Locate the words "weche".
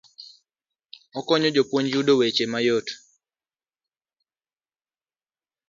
2.19-2.45